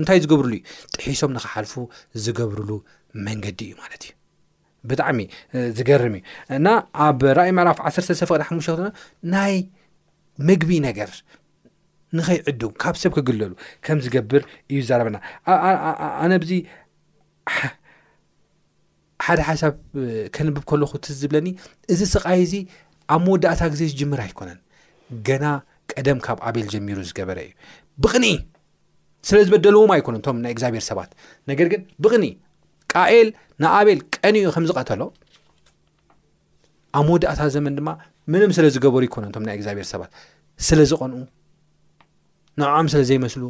[0.00, 0.62] እንታይ ዝገብርሉ እዩ
[0.98, 1.74] ጥሒሶም ንክሓልፉ
[2.26, 2.70] ዝገብርሉ
[3.28, 4.12] መንገዲ እዩ ማለት እዩ
[4.90, 5.20] ብጣዕሚ
[5.76, 6.22] ዝገርም እዩ
[6.56, 6.66] እና
[7.06, 8.80] ኣብ ራእይ ምዕራፍ 1ተ ሰፈቀ ሓሙሽክ
[9.34, 9.54] ናይ
[10.48, 11.10] ምግቢ ነገር
[12.18, 13.52] ንኸይዕድው ካብ ሰብ ክግለሉ
[13.84, 15.16] ከም ዝገብር እዩ ዛረበና
[16.24, 16.52] ኣነ ብዚ
[19.26, 19.74] ሓደ ሓሳብ
[20.36, 21.48] ከንብብ ከለኹ እት ዝብለኒ
[21.92, 22.54] እዚ ስቃይ እዚ
[23.14, 24.58] ኣብ መወዳእታ ግዜ ዝጅምር ኣይኮነን
[25.28, 25.44] ገና
[25.92, 27.50] ቀደም ካብ ኣበል ጀሚሩ ዝገበረ እዩ
[28.04, 28.36] ብቕኒኢ
[29.28, 31.10] ስለ ዝበደልዎም ኣይኮኑ እቶም ናይ እግዚኣብሄር ሰባት
[31.50, 32.24] ነገር ግን ብቕኒ
[33.12, 33.28] ኤል
[33.62, 35.02] ንኣበል ቀኒኡ ከምዝቀተሎ
[36.98, 37.88] ኣብ ወድእታ ዘመን ድማ
[38.32, 40.10] መንም ስለ ዝገበሩ ይኮነ ቶም ናይ እግዚኣብሄር ሰባት
[40.66, 41.16] ስለ ዝቆንኡ
[42.60, 43.42] ንዖም ስለዘይመስሉ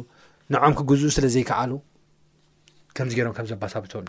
[0.53, 1.71] ንዖም ክግዝኡ ስለዘይከኣሉ
[2.97, 4.05] ከምዚ ገይሮም ከምዘባሳብቶዎም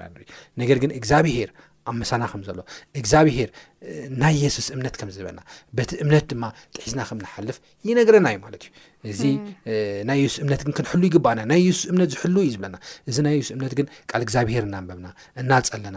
[0.62, 1.50] ነገር ግን እግዚኣብሄር
[1.90, 2.58] ኣብ መሳና ከም ዘሎ
[3.00, 3.48] እግዚኣብሄር
[4.22, 5.40] ናይ የሱስ እምነት ከም ዝበና
[5.78, 6.44] በቲ እምነት ድማ
[6.76, 7.56] ጥሒዝና ከም ንሓልፍ
[7.88, 8.70] ይነግረና እዩ ማለት እዩ
[9.12, 9.20] እዚ
[10.10, 12.76] ናይ የሱስ እምነት ግን ክንሕሉ ይግባኣና ናይ የሱስ እምነት ዝሕሉ እዩ ዝብለና
[13.12, 15.08] እዚ ናይ የሱስ እምነት ግን ካል እግዚኣብሄር እናንበብና
[15.42, 15.96] እናፀለና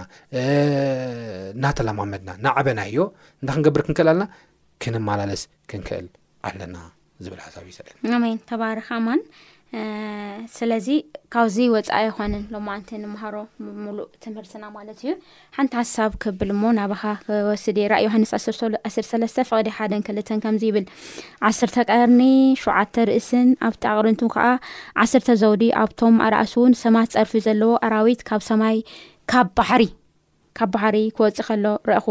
[1.58, 3.04] እናተለማመድና ናዓበና ህዮ
[3.42, 4.28] እንዳክንገብር ክንክእል ኣለና
[4.84, 6.08] ክንመላለስ ክንክእል
[6.50, 6.78] ኣለና
[7.24, 9.08] ዝብል ሓሳብ እዩስልማ
[10.56, 10.88] ስለዚ
[11.34, 13.36] ካብዚ ወፃኢ ኣይኮነን ሎማንቲ ንምሃሮ
[13.84, 15.12] ምሉእ ትምህርትና ማለት እዩ
[15.58, 17.04] ሓንቲ ሓሳብ ክብል ሞ ናባኻ
[17.50, 18.32] ወስድ ራእ ዮሃንስ
[18.90, 20.86] ዓስሰለስተ ፍቅዲ ሓደን ክልተን ከምዚ ይብል
[21.50, 22.22] ዓስርተ ቀርኒ
[22.64, 24.46] ሸዓተ ርእስን ኣብቲ ኣቅርንቱ ከዓ
[25.06, 28.78] ዓስርተ ዘውዲ ኣብቶም ኣርእሱ እውን ሰማት ፀርፊ ዘለዎ ኣራዊት ካብ ሰማይ
[29.34, 29.86] ካብ ባሕሪ
[30.60, 32.08] ካብ ባሕሪ ክወፅ ከሎ ረአኹ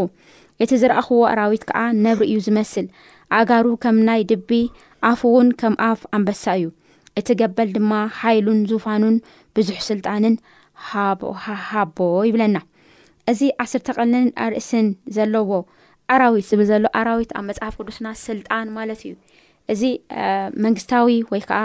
[0.63, 2.87] እቲ ዝረእኽዎ ኣራዊት ከዓ ነብሪ እዩ ዝመስል
[3.39, 4.49] ኣጋሩ ከም ናይ ድቢ
[5.11, 6.65] ኣፍ እውን ከም ኣፍ ኣንበሳ እዩ
[7.19, 9.15] እቲ ገበል ድማ ሓይሉን ዙፋኑን
[9.55, 10.35] ብዙሕ ስልጣንን
[11.21, 12.57] ቦሃቦ ይብለና
[13.31, 15.49] እዚ 1ስርተ ቀልንን ኣብርእስን ዘለዎ
[16.13, 19.13] ኣራዊት ዝብል ዘሎ ኣራዊት ኣብ መፅሓፍ ቅዱስና ስልጣን ማለት እዩ
[19.73, 19.81] እዚ
[20.65, 21.59] መንግስታዊ ወይ ከዓ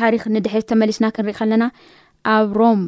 [0.00, 1.64] ታሪክ ንድሕር ተመሊስና ክንሪኢ ከለና
[2.34, 2.80] ኣብ ሮም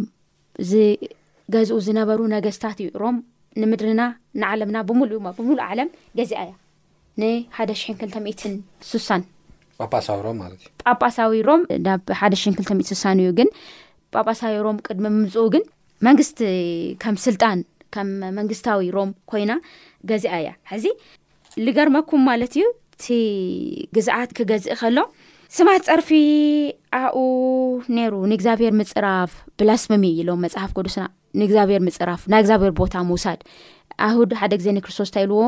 [0.71, 3.17] ዝገዝኡ ዝነበሩ ነገስታት እዩ ሮም
[3.63, 4.03] ንምድርና
[4.43, 5.89] ንዓለምና ብሙሉ እዩ ብሙሉእ ዓለም
[6.21, 6.53] ገዚኣ እያ
[7.21, 9.23] ን1ሽ0206ሳን
[9.83, 13.49] ጳጳሳዊ ሮም ማለት እዩ ጳጳሳዊ ሮም ናብ ሓደ20 ስሳን እዩ ግን
[14.15, 15.65] ጳጳሳዊ ሮም ቅድሚ ምምፅኡ ግን
[16.07, 16.39] መንግስቲ
[17.03, 17.59] ከም ስልጣን
[17.95, 18.09] ከም
[18.39, 19.53] መንግስታዊ ሮም ኮይና
[20.11, 20.87] ገዚአ እያ ሕዚ
[21.67, 23.07] ዝገርመኩም ማለት እዩ እቲ
[23.97, 24.99] ግዝኣት ክገዝእ ከሎ
[25.57, 26.09] ስማት ፀርፊ
[27.01, 27.19] ኣኡ
[27.97, 31.05] ነይሩ ንእግዚኣብሔር ምፅራፍ ብላስምሚ ኢሎም መፅሓፍ ቅዱስና
[31.41, 33.41] ንእግዚኣብሔር ምፅራፍ ናብ እግዚኣብሔር ቦታ ምውሳድ
[34.07, 35.41] ኣሁድ ሓደ ግዜ ንክርስቶስ እንታይልዎ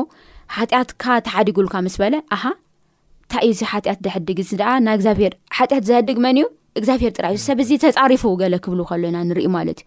[0.57, 2.51] ሓጢኣትካ ተሓዲጉልካ ምስ በለ ሃ
[3.27, 4.51] እታይ እዩ እዚ ሓጢኣት ዘሕድግ እዚ
[4.83, 6.45] ና እግብር ሓጢት ዘሕድግ መን እዩ
[6.79, 9.79] እግዚኣብሔር ጥራእ ሰብ እዚ ተፃሪፉ ገለ ክብሉ ከሎ ኢና ንሪኢ ማለት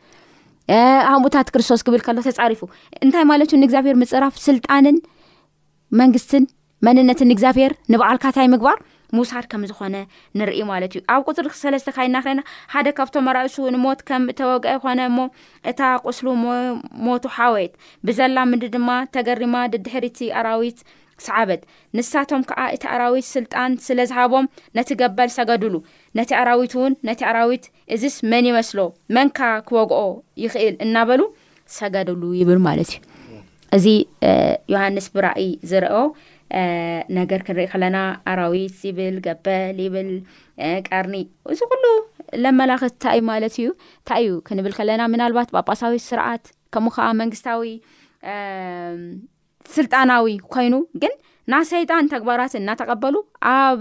[0.74, 0.78] እዩ
[1.12, 2.60] ኣምኡታት ክርስቶስ ክብል ከሎ ተፃሪፉ
[3.04, 4.96] እንታይ ማለት ዩ ንግዚኣብሄር ምፅራፍ ስልጣንን
[6.00, 6.44] መንግስትን
[6.86, 8.76] መንነትን እግዚኣብሄር ንበዓልካታይ ምግባር
[9.16, 9.96] ምውሳድ ከም ዝኾነ
[10.38, 12.40] ንርኢ ማለት እዩ ኣብ ቁፅሪ ሰለስተ ካይናክረና
[12.74, 15.18] ሓደ ካብቶም ኣራእሱ ንሞት ከም ተወግአ ኮነሞ
[15.70, 16.26] እታ ቁስሉ
[17.06, 17.72] ሞቱ ሓወት
[18.08, 20.78] ብዘላ ምዲ ድማ ተገሪማ ድድሕሪቲ ኣራዊት
[21.26, 21.62] ሳዓበት
[21.96, 24.46] ንሳቶም ከዓ እቲ ኣራዊት ስልጣን ስለዝሃቦም
[24.78, 25.74] ነቲ ገበል ሰገድሉ
[26.18, 28.80] ነቲ ኣራዊት እውን ነቲ ኣራዊት እዚስ መን ይመስሎ
[29.18, 30.02] መንካ ክበግኦ
[30.44, 31.20] ይኽእል እናበሉ
[31.78, 33.20] ሰገድሉ ይብል ማለት እዩ
[33.78, 33.86] እዚ
[34.74, 35.40] ዮሃንስ ብራእ
[35.72, 35.96] ዝርኦ
[37.18, 37.98] ነገር ክንሪኢ ከለና
[38.30, 40.10] ኣራዊት ይብል ገበል ይብል
[40.88, 41.14] ቀርኒ
[41.54, 41.84] እዚ ኩሉ
[42.44, 47.64] ለመላክት እንታይ እዩ ማለት እዩ እንታይ እዩ ክንብል ከለና ምናልባት ጳጳሳዊ ስርዓት ከምኡ ከዓ መንግስታዊ
[49.76, 51.12] ስልጣናዊ ኮይኑ ግን
[51.52, 53.16] ና ሰይጣን ተግባራት እናተቀበሉ
[53.56, 53.80] ኣብ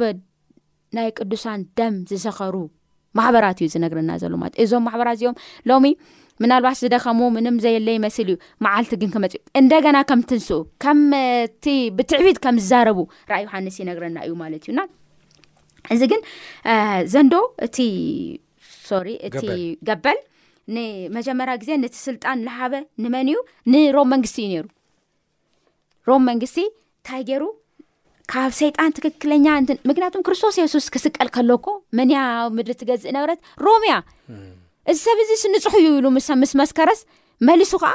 [0.98, 2.56] ናይ ቅዱሳን ደም ዝሰኸሩ
[3.18, 5.38] ማሕበራት እዩ ዝነግረና ዘሎ ማለ እዞም ማሕበራት እዚኦም
[5.70, 5.86] ሎሚ
[6.44, 11.02] ምናልባት ዝደከሙ ምንም ዘየለ ይመስሊ እዩ መዓልቲ ግን ክመፅ እንደገና ከም ትንስኡ ከም
[11.98, 13.00] ብትዕቢት ከም ዝዛረቡ
[13.32, 14.82] ራኣይ ዮሓንስ ይነግረና እዩ ማለት እዩና
[15.94, 16.22] እዚ ግን
[17.14, 17.34] ዘንዶ
[17.68, 17.78] እቲ
[18.90, 19.44] ሶሪ እቲ
[19.90, 20.20] ገበል
[20.76, 22.74] ንመጀመርያ ግዜ ነቲ ስልጣን ዝሃበ
[23.04, 23.38] ንመን እዩ
[23.72, 24.68] ንሮም መንግስቲ እዩ ነሩ
[26.08, 26.60] ሮም መንግስቲ
[27.08, 27.44] ታይ ገይሩ
[28.32, 31.68] ካብ ሰይጣን ትክክለኛ ንትን ምክንያቱም ክርስቶስ የሱስ ክስቀል ከሎኮ
[32.00, 32.18] መንያ
[32.58, 33.96] ምድሪ ትገዝእ ነብረት ሮም እያ
[34.92, 36.28] እዚ ሰብ ዚ ስንፅሑ ዩ ኢሉ ምስ
[36.62, 37.00] መስከረስ
[37.48, 37.94] መሊሱ ከዓ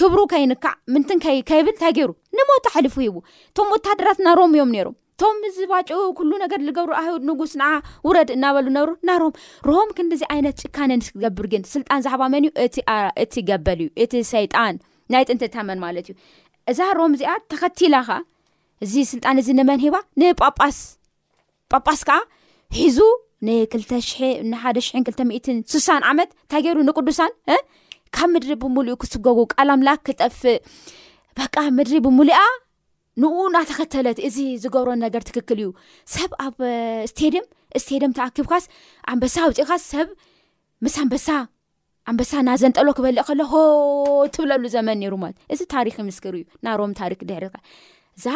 [0.00, 3.16] ክብሩ ከይንካዕ ምንትን ከይብል ንታይ ገይሩ ንሞት ሓሊፉ ሂቡ
[3.56, 7.66] ቶም ወታደራት ና ሮም ዮም ሮም እቶም ዝባጭኡ ሉ ነገር ዝገብሩ ኣድ ንጉስ ንኣ
[8.06, 9.34] ውረድ እናበሉ ነብሩ ና ሮም
[9.70, 12.80] ሮም ክንዲዚ ዓይነት ጭካነንስ ክገብር ግን ስልጣን ዛሓባ መን እዩ
[13.24, 14.74] እቲ ገበል እዩ እቲ ሰይጣን
[15.14, 16.14] ናይ ጥንቲ ተመን ማለት እዩ
[16.70, 18.18] እዛ ሮም እዚኣ ተኸቲላ ኸ
[18.84, 20.78] እዚ ስልጣን እዚ ንመን ሂባ ንጳጳስ
[21.72, 22.18] ጳጳስ ከዓ
[22.78, 22.98] ሒዙ
[23.46, 27.32] ን21 2 6ሳን ዓመት እንታ ገይሩ ንቅዱሳን
[28.16, 30.58] ካብ ምድሪ ብሙሉኡ ክስገጉ ቃለምላክ ክጠፍእ
[31.38, 32.40] በቃ ምድሪ ብሙሉኣ
[33.22, 35.70] ንኡ እናተኸተለት እዚ ዝገብሮ ነገር ትክክል እዩ
[36.14, 36.56] ሰብ ኣብ
[37.12, 37.46] ስተድም
[37.82, 38.64] ስቴድም ተኣኪብኻስ
[39.12, 40.08] ኣንበሳ ውፅእኻስ ሰብ
[40.84, 41.28] ምስ ኣንበሳ
[42.10, 43.56] ኣንበሳ ና ዘንጠሎ ክበልእ ከሎ ሆ
[44.34, 46.42] ትብለሉ ዘመን ማለትእዚሪምስርእዩ
[46.80, 48.30] ሮም ድሪእዛ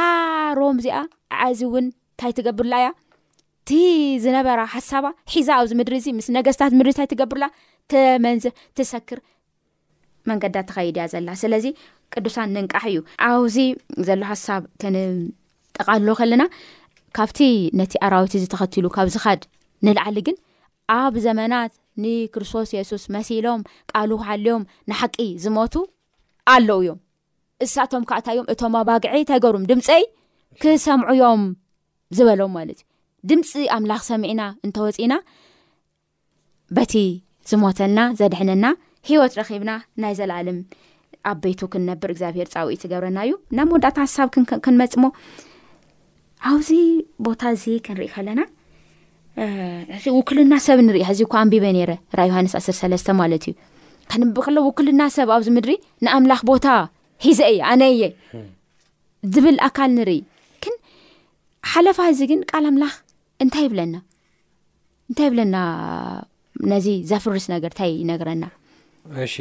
[0.59, 0.99] ሮም እዚኣ
[1.47, 2.89] ዓዚ እውን እንታይ ትገብርላ እያ
[3.63, 3.71] እቲ
[4.25, 7.51] ዝነበራ ሓሳባ ሒዛ ኣብዚ ምድሪእዚ ምስ ነገስታት ምድሪ እንታይ ትገብርላኣ
[7.93, 9.19] ተመንዝሕ ትሰክር
[10.31, 11.67] መንገዳት ተኸይድ እያ ዘላ ስለዚ
[12.15, 13.57] ቅዱሳ ንንቃሕ እዩ ኣብዚ
[14.09, 16.45] ዘሎ ሓሳብ ከንጠቓልሎ ከለና
[17.19, 17.41] ካብቲ
[17.81, 19.43] ነቲ ኣራዊቲ እዚተኸትሉ ካብዚ ኻድ
[19.87, 20.39] ንላዕሊ ግን
[20.99, 21.73] ኣብ ዘመናት
[22.05, 23.61] ንክርስቶስ የሱስ መሲሎም
[23.93, 25.75] ቃሉ ሃልዮም ንሓቂ ዝሞቱ
[26.55, 26.99] ኣለዉ እዮም
[27.65, 30.05] እሳቶም ካኣታዮም እቶም ኣባግዒ ተገሩም ድምፀይ
[30.63, 31.43] ክሰምዑዮም
[32.17, 32.87] ዝበሎም ማለት እዩ
[33.31, 35.15] ድምፂ ኣምላኽ ሰሚዒና እንተወፂና
[36.77, 36.93] በቲ
[37.51, 38.67] ዝሞተልና ዘድሕነና
[39.09, 40.59] ሂወት ረኺብና ናይ ዘለኣለም
[41.31, 44.29] ኣበይቱ ክንነብር እግዚኣብሄር ፃውኢ ትገብረና እዩ ናብወዳእታ ሳብ
[44.65, 45.05] ክንመፅሞ
[46.51, 46.71] ኣብዚ
[47.27, 48.41] ቦታ እዚ ክንሪኢ ከለና
[50.19, 53.53] ውክልና ሰብ ንሪኢ ሕዚኳ ኣንቢበ ነይረ ራ ዮሃንስ 103ለስተ ማለት እዩ
[54.11, 55.73] ከንቢ ከሎ ውክልና ሰብ ኣብዚ ምድሪ
[56.05, 56.67] ንኣምላኽ ቦታ
[57.25, 58.05] ሒዘ እየ ኣነ የ
[59.35, 60.19] ዝብል ኣካል ንርኢ
[60.65, 60.75] ክን
[61.73, 62.95] ሓለፋ እዚ ግን ቃል ኣምላኽ
[63.45, 63.95] እንታይ ብለና
[65.11, 65.57] እንታይ ይብለና
[66.73, 68.45] ነዚ ዘፍርስ ነገር ንታይ ይነግረና
[69.33, 69.37] ሺ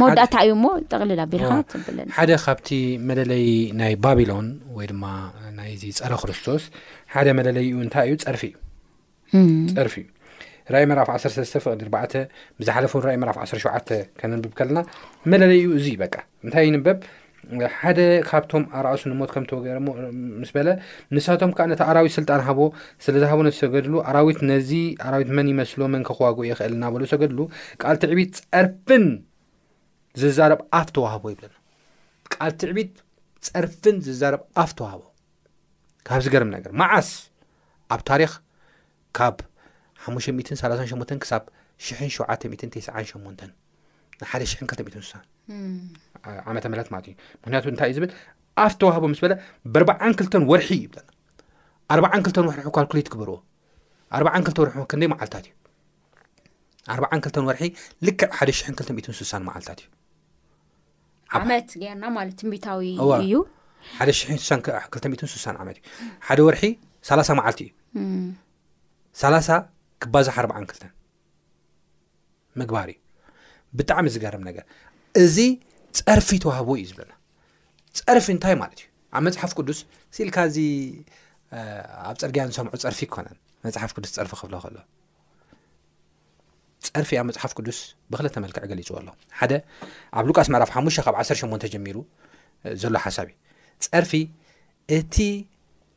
[0.00, 2.68] መወዳእታ እዩ ሞ ጠቕሊል ኣቢልካ ትብለና ሓደ ካብቲ
[3.08, 3.48] መለለይ
[3.80, 5.04] ናይ ባቢሎን ወይ ድማ
[5.60, 6.64] ናይዚ ፀረ ክርስቶስ
[7.14, 8.56] ሓደ መለለይ ኡ እንታይ እዩ ፀርፊ እዩ
[9.32, 10.00] ፀርፊ hmm.
[10.00, 10.04] እዩ
[10.74, 12.12] ራእይ መራፍ 1ሰስተ ፍቅሊ ርባዕ
[12.60, 14.78] ብዛሓለፈን ራይ መራፍ ዓ ሸተ ከነንብብ ከለና
[15.32, 16.14] መለለይ እዙ በቃ
[16.44, 16.98] እንታይ ንበብ
[17.78, 19.86] ሓደ ካብቶም ኣርእሱ ንሞት ከም ተወገርሞ
[20.40, 20.68] ምስ በለ
[21.16, 22.60] ንሳቶም ከዓ ነታ ኣራዊት ስለጣን ሃቦ
[23.04, 24.70] ስለ ዝሃቦ ነ ሰገድሉ ኣራዊት ነዚ
[25.08, 27.38] ኣራዊት መን ይመስሎ መን ከኸዋግኡ ይክእል እናበሉ ሰገድሉ
[27.84, 29.06] ቃል ትዕቢት ፀርፍን
[30.22, 31.54] ዝዛረብ ኣፍ ተዋህቦ ይብለና
[32.34, 32.92] ቃል ትዕቢት
[33.54, 35.02] ፀርፍን ዝዛረብ ኣፍ ተዋህቦ
[36.08, 37.10] ካብዚ ገርም ነገር መዓስ
[37.94, 38.32] ኣብ ታሪክ
[39.16, 39.36] ካብ
[40.04, 41.42] ሓ 38 ክሳብ
[41.90, 42.86] 7 8 ሓደ 2
[45.10, 45.26] ሳ
[46.48, 48.10] ዓመ ት ማለት እዩ ምክንያቱ እንታይ እዩ ዝብል
[48.62, 49.34] ኣብ ተዋህቦ ምስ በለ
[49.88, 51.08] በኣርዓን ክልተን ወርሒ ይብለና
[51.94, 53.36] ኣዓን ክልተን ርሑ ካልክሎ ትግበርዎ
[54.32, 55.54] ኣዓ 2ተ ወርሒ ከደይ ማዓልታት እዩ
[57.12, 57.62] ኣዓ 2ተን ወርሒ
[58.08, 59.80] ልክዕ ሓደ 2 6ሳን መዓልታት
[61.36, 61.70] እዩመት
[62.02, 62.90] ና ማለት ቢታዊ
[63.22, 63.40] እዩ
[63.96, 65.82] ሓ 2 6 መት እዩ
[66.28, 66.64] ሓደ ወርሒ
[67.12, 68.20] 30 መዓልቲ እዩ
[69.20, 69.62] 30
[70.02, 70.90] ክባዛሓ 4ዓ 2ልተን
[72.60, 72.98] ምግባር እዩ
[73.78, 74.64] ብጣዕሚ ዝገርም ነገር
[75.22, 75.36] እዚ
[76.06, 77.12] ፀርፊ ተዋህቦ እዩ ዝብለና
[78.08, 79.78] ፀርፊ እንታይ ማለት እዩ ኣብ መፅሓፍ ቅዱስ
[80.16, 80.56] ስኢልካዚ
[82.10, 84.76] ኣብ ፀርግያን ዝሰምዑ ፀርፊ ክኮነን መፅሓፍ ቅዱስ ፀርፊ ክፍለ ከሎ
[86.94, 87.78] ፀርፊ ኣብ መፅሓፍ ቅዱስ
[88.12, 89.08] ብክለ ተመልክዕ ገሊፅዎ ኣሎ
[89.40, 89.52] ሓደ
[90.18, 91.96] ኣብ ሉቃስ መዕራፍ ሓሙሽ ካብ 18ን ጀሚሩ
[92.82, 93.36] ዘሎ ሓሳብ እዩ
[93.94, 94.12] ፀርፊ
[94.98, 95.16] እቲ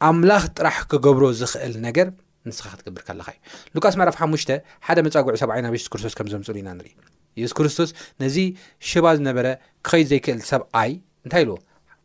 [0.09, 2.07] ኣምላኽ ጥራሕ ክገብሮ ዝክእል ነገር
[2.49, 3.39] ንስኻ ክትገብር ከለካ እዩ
[3.75, 4.51] ሉቃስ መዕራፍ ሓሙሽተ
[4.85, 6.91] ሓደ መፃጉዑ ሰብኣይ ናብ የሱ ክርስቶስ ከም ዘምፅሉ ኢና ንርኢ
[7.41, 7.89] የሱ ክርስቶስ
[8.23, 8.37] ነዚ
[8.89, 9.47] ሽባ ዝነበረ
[9.87, 10.91] ክኸይ ዘይክእል ሰብኣይ
[11.25, 11.57] እንታይ ኢልዎ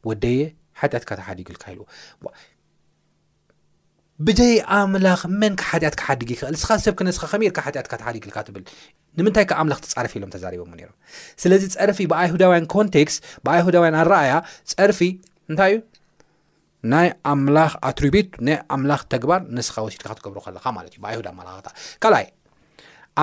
[0.09, 0.41] ወደየ
[0.81, 1.85] ሓጢኣትካ ተሓዲ ይግልካ ይልዎ
[4.27, 8.63] ብዘይ ኣምላኽ መንካ ሓጢኣት ካ ሓዲግ ይኽእል ንስኻ ሰብ ክነስካ ከመይ ርካ ሓጢኣትካ ተሓዲይግልካ ትብል
[9.19, 10.97] ንምንታይ ካ ኣምላኽ ትፃርፊ ኢሎም ተዛሪቦዎ ነሮም
[11.43, 14.33] ስለዚ ፀርፊ ብኣይሁዳውያን ኮንቴክስ ብኣይሁዳውያን ኣረኣያ
[14.79, 15.01] ፀርፊ
[15.51, 15.77] እንታይ እዩ
[16.93, 21.69] ናይ ኣምላኽ ኣትሪቡት ናይ ኣምላኽ ተግባር ነስኻ ወሲድካ ክትገብሮ ከለኻ ማለት እዩ ብኣይሁድ ኣመላክታ
[22.03, 22.27] ካልኣይ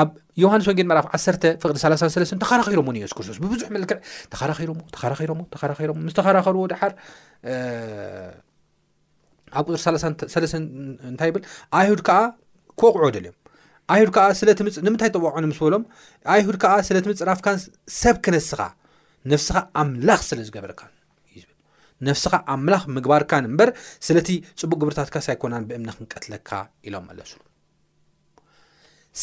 [0.02, 0.10] ኣብ
[0.42, 3.98] ዮሃንስ ወንጌድ መራፍ 1 ፍቅዲ 3ሰለስት ተኸራኪሮዎ ንዮስ ክርሱስ ብብዙሕ መልክዕ
[4.34, 6.94] ተኸራኪሮዎ ተኸራሮዎ ተኸራሮሞ ምስ ተኸራኸርዎ ድሓር
[9.60, 10.54] ኣብ ቁፅሪ 3 ሰለስተ
[11.12, 11.44] እንታይ ይብል
[11.82, 12.18] ኣይሁድ ከዓ
[12.82, 13.38] ክቕዑ ደልዮም
[13.94, 15.86] ኣይሁድ ዓ ስንምንታይ ጥዋቅዑ ምስ በሎም
[16.36, 17.60] ኣይሁድ ከዓ ስለ ትምፅራፍካን
[18.02, 18.60] ሰብ ክነስኻ
[19.34, 20.82] ነፍስኻ ኣምላኽ ስለ ዝገበርካ
[22.08, 23.70] ነፍስኻ ኣምላኽ ምግባርካን እምበር
[24.08, 26.50] ስለቲ ፅቡቅ ግብርታትካ ሳይኮናን ብእምኒ ክንቀትለካ
[26.88, 27.32] ኢሎም መለሱ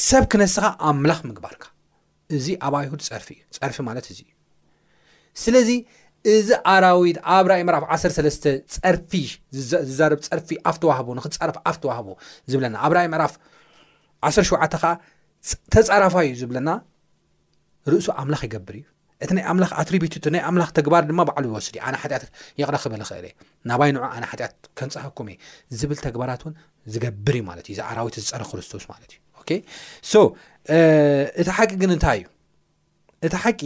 [0.08, 1.64] ሰብ ክነስኻ ኣምላኽ ምግባርካ
[2.36, 4.34] እዚ ኣብ ኣይሁድ ፀርፊ እዩ ፀርፊ ማለት እዚ እዩ
[5.42, 5.70] ስለዚ
[6.34, 8.36] እዚ ኣራዊት ኣብ ራይ መዕራፍ 13ስ
[8.76, 9.12] ፀርፊ
[9.68, 12.08] ዝዛርብ ፀርፊ ኣፍ ተዋህቦ ንክፃረፍ ኣፍ ተዋህቦ
[12.52, 13.34] ዝብለና ኣብ ራይ መዕራፍ
[14.30, 14.84] 1ሸተ ኻ
[15.74, 16.70] ተጻራፋ እዩ ዝብለና
[17.92, 18.84] ርእሱ ኣምላኽ ይገብር እዩ
[19.24, 22.24] እቲ ናይ ኣምላኽ ኣትሪቢት ናይ ኣምላኽ ተግባር ድማ ባዕሉ ይወስድ እዩ ኣነ ሓጢኣት
[22.60, 23.32] የቕረኽቢ ዝክእል እየ
[23.68, 25.36] ናባይ ንዑ ኣነ ሓጢኣት ከንፀሃኩም እየ
[25.80, 26.54] ዝብል ተግባራት እውን
[26.92, 29.18] ዝገብር እዩ ማለት እዩ ዝዕራዊት ዝፀረ ክርስቶስ ማለት እዩ
[30.12, 30.14] ሶ
[31.42, 32.30] እቲ ሓቂ ግን እንታይ እዩ
[33.28, 33.60] እቲ ሓቂ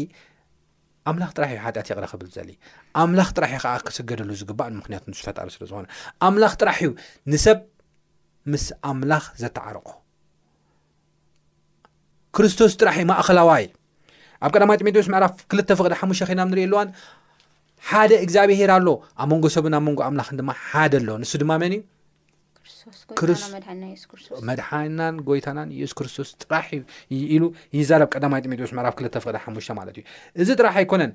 [1.10, 2.50] ኣምላኽ ጥራሕዩ ሓጢአት የቕረክብል ዘል
[3.04, 5.86] ኣምላኽ ጥራሒ ከዓ ክስገደሉ ዝግባእ ንምክንያቱ ንዝፈጣሪ ስለዝኮነ
[6.26, 6.90] ኣምላኽ ጥራሕዩ
[7.32, 7.58] ንሰብ
[8.52, 9.88] ምስ ኣምላኽ ዘተዓርቆ
[12.36, 13.64] ክርስቶስ ጥራሒ ማእኸላዋይ
[14.46, 16.88] ኣብ ቀዳማይ ጢሞጦዎስ ምዕራፍ ክልተ ፍቅደ ሓሙሽተ ኸይና ንሪኢ ኣለዋን
[17.88, 18.88] ሓደ እግዚኣብሄር ኣሎ
[19.22, 21.74] ኣብ መንጎ ሰቡን ኣብ መንጎ ኣምላክን ድማ ሓደ ኣሎዎ ንሱ ድማ መን
[23.26, 27.42] እዩመድሓናን ጎይታናን የሱስ ክርስቶስ ጥራሕኢሉ
[27.78, 30.04] ይዛረብ ቀዳማዊ ጢሞጦዎስ ምዕራፍ ክፍደ ሓሙሽ ማለት ዩ
[30.42, 31.12] እዚ ጥራሕ ኣይኮነን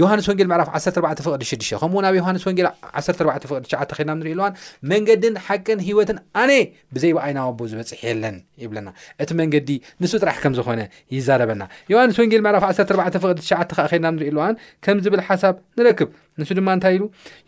[0.00, 2.66] ዮሃንስ ወንጌል ምዕራፍ 14ፍቅዲ6 ከምኡውን ኣብ ዮሃንስ ወንጌል
[3.00, 4.52] 1ቅ ድናንሪኢ ልዋን
[4.90, 6.50] መንገዲን ሓቅን ሂወትን ኣነ
[6.94, 8.88] ብዘይ በኣይናዊ ቦ ዝበፅሕ የለን ይብለና
[9.24, 9.70] እቲ መንገዲ
[10.02, 10.80] ንሱ ጥራሕ ከም ዝኾነ
[11.16, 14.56] ይዛረበና ዮሃንስ ወንጌል ምዕራፍ 14ፍቅዲት ና ንሪኢ ሉዋን
[14.86, 16.10] ከም ዝብል ሓሳብ ንረክብ
[16.42, 17.04] ንሱ ድማ እንታይ ኢሉ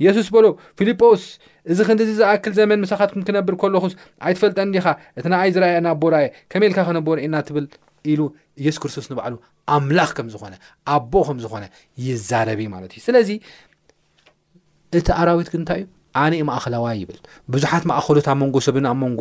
[0.06, 0.46] የሱስ በሎ
[0.80, 1.24] ፊልጶስ
[1.72, 3.94] እዚ ክዲዝዝኣክል ዘመን ምሳኻትኩም ክነብር ከለኹስ
[4.26, 4.86] ኣይትፈልጠን ዲኻ
[5.20, 7.66] እቲ ናኣይ ዝራአና ቦራየ ከመልካ ክነብ ኢና ትብል
[8.12, 8.20] ኢሉ
[8.62, 9.34] ኢየሱስ ክርስቶስ ንባዕሉ
[9.76, 10.54] ኣምላኽ ከም ዝኾነ
[10.96, 11.64] ኣቦ ከም ዝኾነ
[12.06, 13.30] ይዛረቢ ማለት እዩ ስለዚ
[14.98, 15.90] እቲ ኣራዊት ግ እንታይ እዩ
[16.22, 17.18] ኣነ ማእኸላዋ ይብል
[17.54, 19.20] ብዙሓት ማእኸሎት ኣብ መንጎ ሰብን ኣብ መንጎ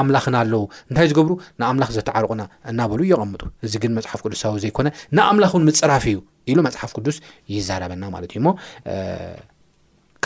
[0.00, 1.32] ኣምላኽን ኣለው እንታይ ዝገብሩ
[1.62, 6.18] ንኣምላኽ ዘተዓርቁና እናበሉ ይቐምጡ እዚ ግን መፅሓፍ ቅዱሳዊ ዘይኮነ ንኣምላኽን ምፅራፊ እዩ
[6.52, 7.18] ኢሉ መፅሓፍ ቅዱስ
[7.56, 8.54] ይዛረበና ማለት እዩ ሞ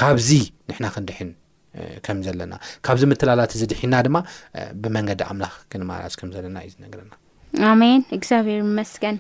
[0.01, 0.29] ካብዚ
[0.71, 1.31] ንሕና ክንድሒን
[2.07, 2.55] ከም ዘለና
[2.87, 4.17] ካብዚ ምትላላት ዝድሒና ድማ
[4.83, 7.13] ብመንገዲ ኣምላኽ ክንማዝ ከምዘለና እዩ ዝነገረና
[7.73, 9.17] ኣሜን እግዚኣብሔር መስገን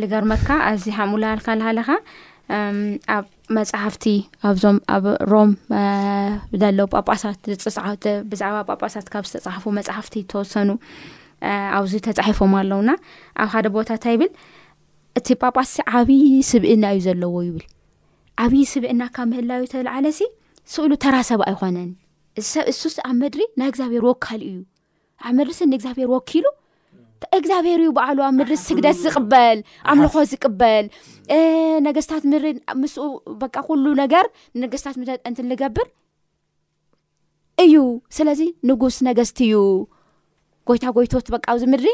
[0.00, 1.88] ልገርመካ ኣዚ ሓምላልካልሃለኻ
[3.16, 3.24] ኣብ
[3.56, 4.04] መፅሓፍቲ
[4.48, 5.50] ኣብዞም ኣብ ሮም
[6.62, 7.56] ዘለው ጳጳሳት ዝ
[8.30, 10.70] ብዛዕባ ጳጳሳት ካብ ዝተፃሓፉ መፅሓፍቲ ተወሰኑ
[11.78, 12.90] ኣብዚ ተፃሒፎም ኣለውና
[13.42, 14.30] ኣብ ሓደ ቦታ እንታ ይብል
[15.18, 17.64] እቲ ጳጳስሲ ዓብይ ስብእና እዩ ዘለዎ ይብል
[18.44, 20.20] ዓብዪ ስብእና ካብ ምህላዩ ተለዓለሲ
[20.72, 21.90] ስእሉ ተራ ሰብ ኣይኮነን
[22.38, 24.58] እዚ ሰብ እሱሲ ኣብ መድሪ ናይ እግዚኣብሔር ወካሊ እዩ
[25.26, 26.44] ኣብ መድሪስ ንእግዚኣብሔር ወኪሉ
[27.38, 29.58] እግዚኣብሔር ዩ በዕልዋ ምድሪ ስግደስ ዝቅበል
[29.92, 30.84] ኣምልኾ ዝቅበል
[31.86, 32.48] ነገስታት ምድሪ
[32.82, 33.04] ምስኡ
[33.42, 35.88] በቃ ኩሉ ነገር ንነገስታት ምእንትንገብር
[37.64, 37.74] እዩ
[38.18, 39.56] ስለዚ ንጉስ ነገስቲ እዩ
[40.68, 41.88] ጎይታ ጎይቶት በቃ ኣብዚ ምድሪ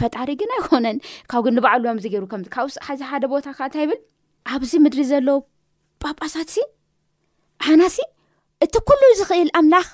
[0.00, 0.98] ፈጣሪ ግን ይኮነን
[1.30, 2.76] ካብ ግን ንባዕሉዎም ዚ ገይሩ ከምዚ ካብኡዚ
[3.10, 4.00] ሓደ ቦታ ካ እንታይ ይብል
[4.54, 5.36] ኣብዚ ምድሪ ዘለዉ
[6.02, 6.64] ጳጳሳት ሲ
[7.66, 8.06] ሓና ሲ
[8.64, 9.88] እቲ ኩሉይ ዝኽእል ኣምላኽ